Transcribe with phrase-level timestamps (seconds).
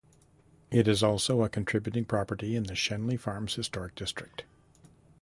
[0.71, 4.45] It is also a contributing property in the Schenley Farms Historic District.